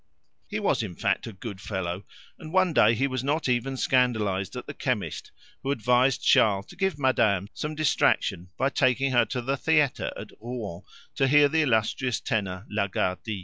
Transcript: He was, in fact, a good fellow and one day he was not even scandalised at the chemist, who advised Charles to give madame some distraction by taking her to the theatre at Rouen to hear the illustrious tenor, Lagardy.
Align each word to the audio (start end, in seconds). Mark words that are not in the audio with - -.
He 0.47 0.59
was, 0.59 0.81
in 0.81 0.95
fact, 0.95 1.27
a 1.27 1.31
good 1.31 1.61
fellow 1.61 2.05
and 2.39 2.51
one 2.51 2.73
day 2.73 2.95
he 2.95 3.05
was 3.05 3.23
not 3.23 3.47
even 3.47 3.77
scandalised 3.77 4.55
at 4.55 4.65
the 4.65 4.73
chemist, 4.73 5.31
who 5.61 5.69
advised 5.69 6.23
Charles 6.25 6.65
to 6.69 6.75
give 6.75 6.97
madame 6.97 7.49
some 7.53 7.75
distraction 7.75 8.49
by 8.57 8.69
taking 8.69 9.11
her 9.11 9.25
to 9.25 9.43
the 9.43 9.57
theatre 9.57 10.11
at 10.17 10.31
Rouen 10.41 10.81
to 11.13 11.27
hear 11.27 11.47
the 11.47 11.61
illustrious 11.61 12.19
tenor, 12.19 12.65
Lagardy. 12.67 13.39